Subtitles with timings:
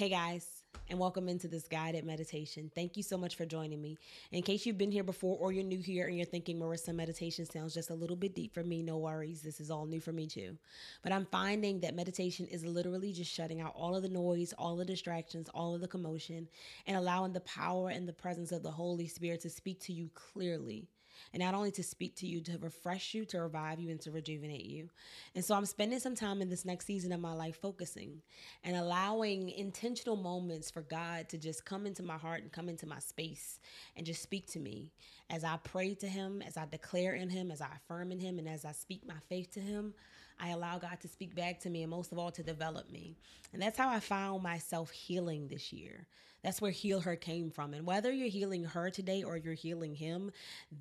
[0.00, 2.70] Hey guys, and welcome into this guided meditation.
[2.74, 3.98] Thank you so much for joining me.
[4.32, 7.44] In case you've been here before or you're new here and you're thinking Marissa meditation
[7.44, 9.42] sounds just a little bit deep for me, no worries.
[9.42, 10.56] This is all new for me too.
[11.02, 14.74] But I'm finding that meditation is literally just shutting out all of the noise, all
[14.74, 16.48] the distractions, all of the commotion,
[16.86, 20.08] and allowing the power and the presence of the Holy Spirit to speak to you
[20.14, 20.88] clearly
[21.32, 24.10] and not only to speak to you, to refresh you, to revive you, and to
[24.10, 24.88] rejuvenate you.
[25.34, 28.22] And so I'm spending some time in this next season of my life focusing
[28.64, 32.86] and allowing intentional moments for God to just come into my heart and come into
[32.86, 33.60] my space
[33.96, 34.92] and just speak to me
[35.30, 38.38] as I pray to Him, as I declare in Him, as I affirm in Him,
[38.38, 39.94] and as I speak my faith to Him.
[40.42, 43.16] I allow God to speak back to me and most of all to develop me.
[43.52, 46.06] And that's how I found myself healing this year.
[46.42, 47.74] That's where Heal Her came from.
[47.74, 50.30] And whether you're healing her today or you're healing him,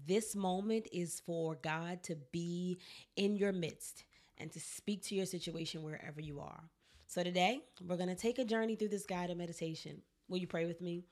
[0.07, 2.79] this moment is for God to be
[3.15, 4.05] in your midst
[4.37, 6.63] and to speak to your situation wherever you are.
[7.07, 10.01] So today, we're going to take a journey through this guided meditation.
[10.29, 11.03] Will you pray with me?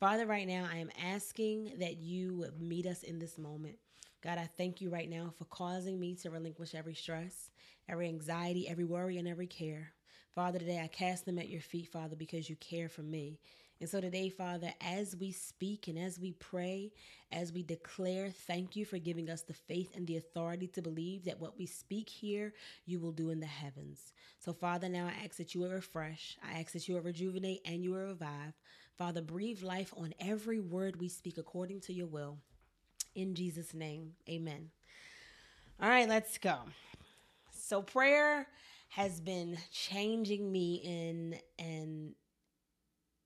[0.00, 3.78] Father, right now, I am asking that you meet us in this moment.
[4.20, 7.50] God, I thank you right now for causing me to relinquish every stress,
[7.88, 9.92] every anxiety, every worry, and every care.
[10.34, 13.38] Father, today I cast them at your feet, Father, because you care for me.
[13.84, 16.90] And so today, Father, as we speak and as we pray,
[17.30, 21.26] as we declare, thank you for giving us the faith and the authority to believe
[21.26, 22.54] that what we speak here,
[22.86, 24.14] you will do in the heavens.
[24.38, 27.60] So, Father, now I ask that you will refresh, I ask that you will rejuvenate
[27.66, 28.54] and you will revive.
[28.96, 32.38] Father, breathe life on every word we speak according to your will.
[33.14, 34.70] In Jesus' name, amen.
[35.78, 36.56] All right, let's go.
[37.50, 38.46] So, prayer
[38.88, 42.14] has been changing me in an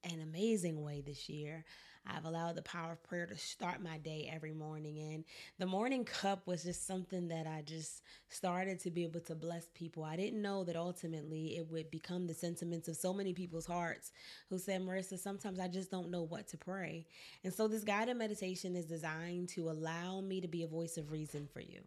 [0.05, 1.65] an amazing way this year.
[2.07, 4.99] I've allowed the power of prayer to start my day every morning.
[5.13, 5.25] And
[5.59, 9.67] the morning cup was just something that I just started to be able to bless
[9.75, 10.05] people.
[10.05, 14.13] I didn't know that ultimately it would become the sentiments of so many people's hearts
[14.49, 17.07] who said, Marissa, sometimes I just don't know what to pray.
[17.45, 21.11] And so this guided meditation is designed to allow me to be a voice of
[21.11, 21.83] reason for you.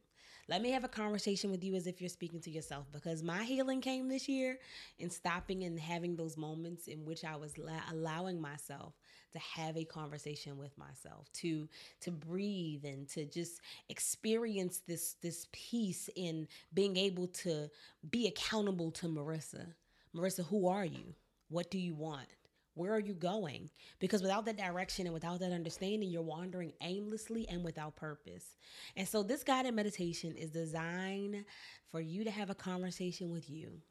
[0.47, 3.43] Let me have a conversation with you as if you're speaking to yourself because my
[3.43, 4.59] healing came this year
[4.99, 8.93] in stopping and having those moments in which I was la- allowing myself
[9.33, 11.69] to have a conversation with myself, to
[12.01, 17.69] to breathe and to just experience this this peace in being able to
[18.09, 19.67] be accountable to Marissa.
[20.15, 21.15] Marissa, who are you?
[21.49, 22.27] What do you want?
[22.73, 23.69] Where are you going?
[23.99, 28.55] Because without that direction and without that understanding, you're wandering aimlessly and without purpose.
[28.95, 31.43] And so, this guided meditation is designed
[31.91, 33.81] for you to have a conversation with you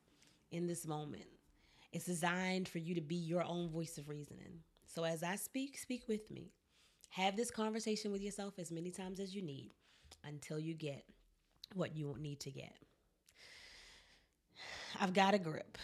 [0.51, 1.27] in this moment.
[1.93, 4.61] It's designed for you to be your own voice of reasoning.
[4.87, 6.53] So, as I speak, speak with me.
[7.11, 9.73] Have this conversation with yourself as many times as you need
[10.25, 11.05] until you get
[11.75, 12.75] what you need to get.
[14.99, 15.79] I've got a grip.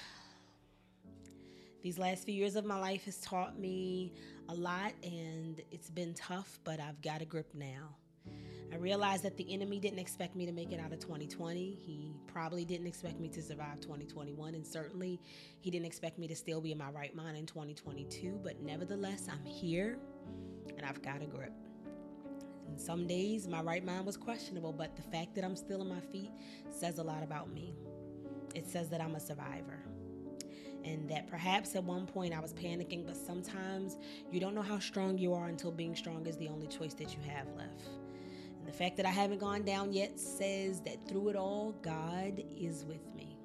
[1.87, 4.13] These last few years of my life has taught me
[4.49, 7.95] a lot and it's been tough, but I've got a grip now.
[8.73, 11.79] I realized that the enemy didn't expect me to make it out of 2020.
[11.81, 15.21] He probably didn't expect me to survive 2021, and certainly
[15.61, 18.41] he didn't expect me to still be in my right mind in 2022.
[18.43, 19.97] But nevertheless, I'm here
[20.77, 21.55] and I've got a grip.
[22.67, 25.89] And some days my right mind was questionable, but the fact that I'm still on
[25.89, 26.33] my feet
[26.69, 27.77] says a lot about me.
[28.57, 29.85] It says that I'm a survivor
[30.87, 33.99] and that perhaps at one point I was panicking, but sometimes
[34.31, 37.13] you don't know how strong you are until being strong is the only choice that
[37.13, 37.89] you have left.
[38.59, 42.43] And the fact that I haven't gone down yet says that through it all, God
[42.57, 43.37] is with me.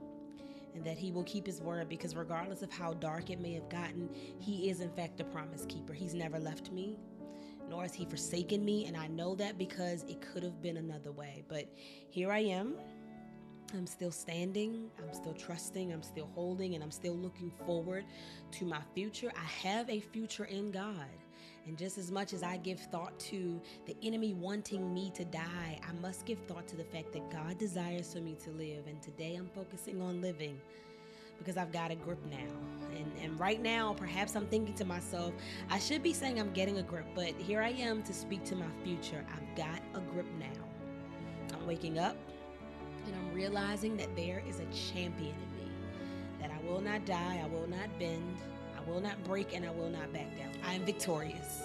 [0.74, 3.68] And that he will keep his word because, regardless of how dark it may have
[3.68, 4.09] gotten,
[4.40, 5.91] he is, in fact, a promise keeper.
[5.91, 6.97] He's never left me,
[7.69, 8.85] nor has he forsaken me.
[8.85, 11.44] And I know that because it could have been another way.
[11.50, 11.66] But
[12.09, 12.75] here I am
[13.74, 18.06] I'm still standing, I'm still trusting, I'm still holding, and I'm still looking forward
[18.52, 19.32] to my future.
[19.36, 21.08] I have a future in God.
[21.68, 25.80] And just as much as I give thought to the enemy wanting me to die,
[25.88, 28.88] I must give thought to the fact that God desires for me to live.
[28.88, 30.59] And today I'm focusing on living
[31.38, 32.38] because I've got a grip now.
[32.96, 35.34] And, and right now, perhaps I'm thinking to myself,
[35.70, 38.56] I should be saying I'm getting a grip, but here I am to speak to
[38.56, 39.26] my future.
[39.34, 41.58] I've got a grip now.
[41.58, 42.16] I'm waking up,
[43.06, 45.72] and I'm realizing that there is a champion in me,
[46.40, 48.38] that I will not die, I will not bend,
[48.78, 50.52] I will not break, and I will not back down.
[50.66, 51.64] I am victorious.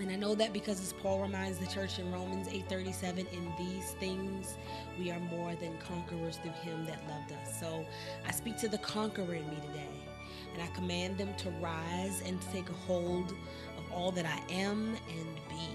[0.00, 3.92] And I know that because as Paul reminds the church in Romans 8:37, in these
[3.92, 4.56] things
[4.98, 7.58] we are more than conquerors through him that loved us.
[7.58, 7.84] So
[8.26, 9.88] I speak to the conqueror in me today,
[10.52, 13.32] and I command them to rise and take a hold
[13.76, 15.68] of all that I am and be.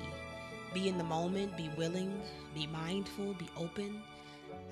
[0.74, 2.22] Be in the moment, be willing,
[2.56, 4.02] be mindful, be open,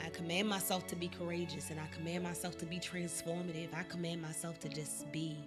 [0.04, 3.70] I command myself to be courageous and I command myself to be transformative.
[3.74, 5.38] I command myself to just be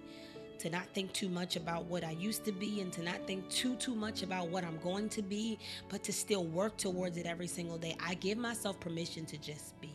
[0.58, 3.48] to not think too much about what I used to be and to not think
[3.50, 5.58] too too much about what I'm going to be,
[5.88, 7.96] but to still work towards it every single day.
[8.00, 9.93] I give myself permission to just be.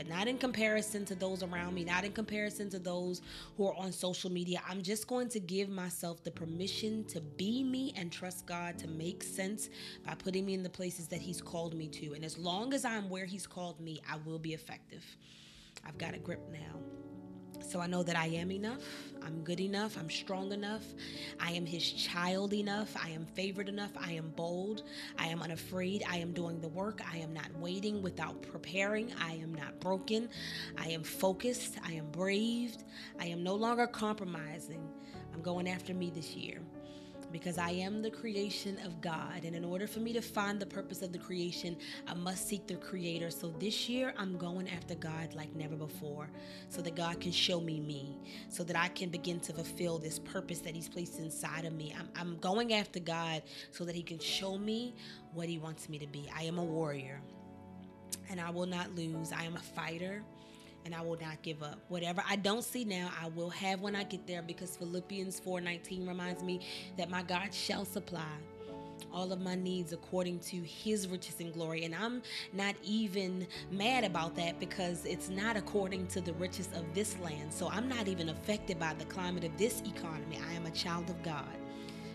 [0.00, 3.20] But not in comparison to those around me, not in comparison to those
[3.58, 4.62] who are on social media.
[4.66, 8.88] I'm just going to give myself the permission to be me and trust God to
[8.88, 9.68] make sense
[10.06, 12.14] by putting me in the places that He's called me to.
[12.14, 15.04] And as long as I'm where He's called me, I will be effective.
[15.86, 16.80] I've got a grip now.
[17.60, 18.82] So I know that I am enough.
[19.22, 19.96] I'm good enough.
[19.98, 20.84] I'm strong enough.
[21.38, 22.96] I am his child enough.
[23.02, 23.92] I am favored enough.
[23.96, 24.82] I am bold.
[25.18, 26.02] I am unafraid.
[26.08, 27.00] I am doing the work.
[27.12, 29.12] I am not waiting without preparing.
[29.20, 30.28] I am not broken.
[30.78, 31.78] I am focused.
[31.86, 32.84] I am braved.
[33.20, 34.88] I am no longer compromising.
[35.32, 36.60] I'm going after me this year
[37.32, 39.44] because I am the creation of God.
[39.44, 42.66] And in order for me to find the purpose of the creation, I must seek
[42.66, 43.30] the creator.
[43.30, 46.28] So this year, I'm going after God like never before
[46.68, 48.18] so that God can show me me,
[48.48, 51.94] so that I can begin to fulfill this purpose that He's placed inside of me.
[51.98, 54.94] I'm, I'm going after God so that He can show me
[55.32, 56.30] what He wants me to be.
[56.36, 57.20] I am a warrior
[58.30, 59.32] and I will not lose.
[59.32, 60.22] I am a fighter
[60.84, 61.78] and I will not give up.
[61.88, 66.06] Whatever I don't see now, I will have when I get there because Philippians 4:19
[66.06, 66.60] reminds me
[66.96, 68.32] that my God shall supply
[69.12, 71.84] all of my needs according to his riches and glory.
[71.84, 72.22] And I'm
[72.52, 77.52] not even mad about that because it's not according to the riches of this land.
[77.52, 80.38] So I'm not even affected by the climate of this economy.
[80.48, 81.48] I am a child of God.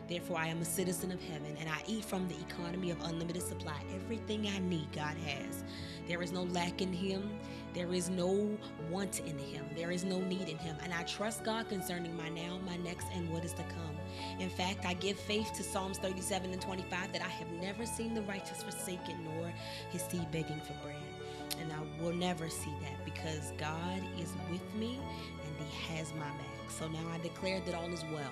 [0.07, 3.41] Therefore, I am a citizen of heaven and I eat from the economy of unlimited
[3.41, 3.81] supply.
[3.95, 5.63] Everything I need, God has.
[6.07, 7.31] There is no lack in Him.
[7.75, 8.57] There is no
[8.89, 9.65] want in Him.
[9.75, 10.77] There is no need in Him.
[10.81, 13.97] And I trust God concerning my now, my next, and what is to come.
[14.39, 18.13] In fact, I give faith to Psalms 37 and 25 that I have never seen
[18.13, 19.51] the righteous forsaken nor
[19.91, 20.95] his seed begging for bread.
[21.59, 24.97] And I will never see that because God is with me
[25.43, 26.69] and He has my back.
[26.69, 28.31] So now I declare that all is well.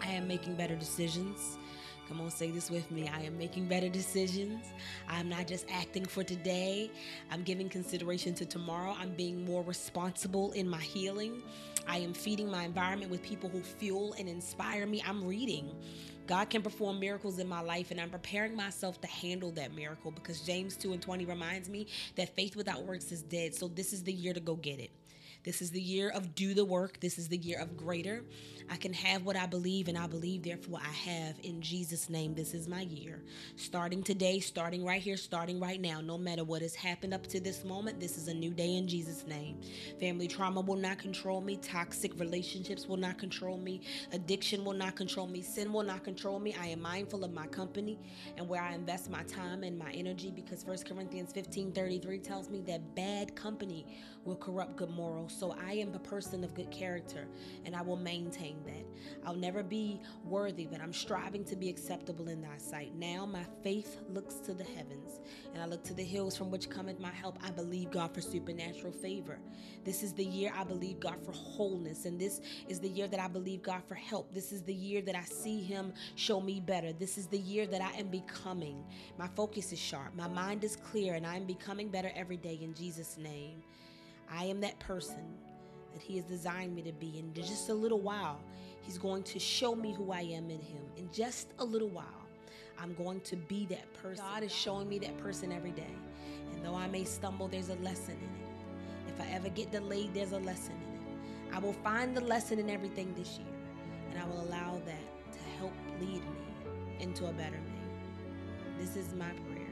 [0.00, 1.58] I am making better decisions.
[2.08, 3.06] Come on, say this with me.
[3.06, 4.64] I am making better decisions.
[5.08, 6.90] I'm not just acting for today.
[7.30, 8.96] I'm giving consideration to tomorrow.
[8.98, 11.42] I'm being more responsible in my healing.
[11.86, 15.02] I am feeding my environment with people who fuel and inspire me.
[15.06, 15.70] I'm reading.
[16.26, 20.10] God can perform miracles in my life, and I'm preparing myself to handle that miracle
[20.10, 23.54] because James 2 and 20 reminds me that faith without works is dead.
[23.54, 24.90] So, this is the year to go get it.
[25.48, 27.00] This is the year of do the work.
[27.00, 28.22] This is the year of greater.
[28.70, 31.36] I can have what I believe, and I believe, therefore, I have.
[31.42, 33.22] In Jesus' name, this is my year.
[33.56, 37.40] Starting today, starting right here, starting right now, no matter what has happened up to
[37.40, 39.58] this moment, this is a new day in Jesus' name.
[39.98, 41.56] Family trauma will not control me.
[41.56, 43.80] Toxic relationships will not control me.
[44.12, 45.40] Addiction will not control me.
[45.40, 46.54] Sin will not control me.
[46.60, 47.98] I am mindful of my company
[48.36, 52.50] and where I invest my time and my energy because 1 Corinthians 15 33 tells
[52.50, 53.86] me that bad company
[54.24, 55.37] will corrupt good morals.
[55.38, 57.28] So I am a person of good character
[57.64, 58.84] and I will maintain that.
[59.24, 62.92] I'll never be worthy, but I'm striving to be acceptable in thy sight.
[62.96, 65.20] Now my faith looks to the heavens
[65.54, 67.38] and I look to the hills from which cometh my help.
[67.44, 69.38] I believe God for supernatural favor.
[69.84, 73.20] This is the year I believe God for wholeness, and this is the year that
[73.20, 74.34] I believe God for help.
[74.34, 76.92] This is the year that I see Him show me better.
[76.92, 78.84] This is the year that I am becoming.
[79.18, 82.58] My focus is sharp, my mind is clear, and I am becoming better every day
[82.60, 83.62] in Jesus' name.
[84.30, 85.24] I am that person
[85.92, 87.18] that He has designed me to be.
[87.18, 88.40] In just a little while,
[88.82, 90.82] He's going to show me who I am in Him.
[90.96, 92.04] In just a little while,
[92.80, 94.24] I'm going to be that person.
[94.24, 95.94] God is showing me that person every day.
[96.52, 99.14] And though I may stumble, there's a lesson in it.
[99.14, 101.56] If I ever get delayed, there's a lesson in it.
[101.56, 103.54] I will find the lesson in everything this year,
[104.10, 107.78] and I will allow that to help lead me into a better me.
[108.78, 109.66] This is my prayer.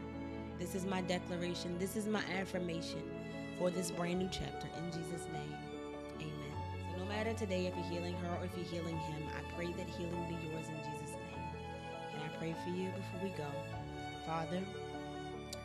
[0.59, 1.78] This is my declaration.
[1.78, 3.02] This is my affirmation
[3.59, 4.69] for this brand new chapter.
[4.79, 5.55] In Jesus' name,
[6.21, 6.53] amen.
[6.93, 9.73] So, no matter today if you're healing her or if you're healing him, I pray
[9.73, 11.47] that healing be yours in Jesus' name.
[12.13, 13.49] Can I pray for you before we go?
[14.27, 14.61] Father,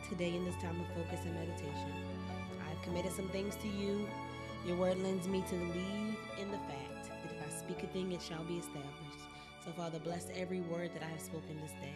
[0.08, 1.92] today in this time of focus and meditation,
[2.70, 4.08] I've committed some things to you.
[4.66, 8.12] Your word lends me to believe in the fact that if I speak a thing,
[8.12, 9.26] it shall be established.
[9.64, 11.94] So, Father, bless every word that I have spoken this day.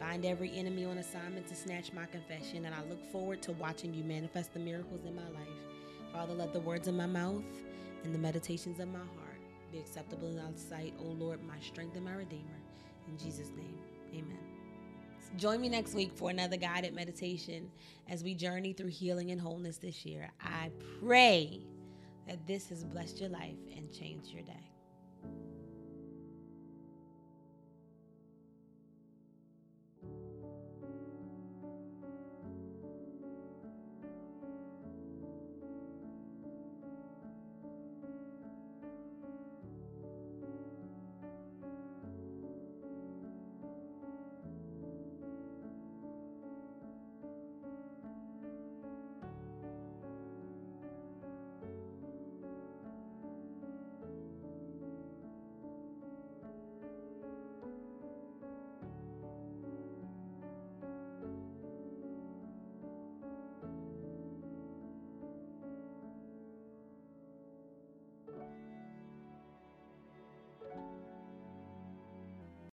[0.00, 3.92] Bind every enemy on assignment to snatch my confession, and I look forward to watching
[3.92, 5.48] you manifest the miracles in my life.
[6.10, 7.44] Father, let the words of my mouth
[8.02, 9.40] and the meditations of my heart
[9.70, 12.58] be acceptable in thy sight, O Lord, my strength and my redeemer.
[13.08, 13.78] In Jesus' name,
[14.12, 14.38] amen.
[15.36, 17.70] Join me next week for another guided meditation
[18.08, 20.30] as we journey through healing and wholeness this year.
[20.42, 21.60] I pray
[22.26, 24.69] that this has blessed your life and changed your day.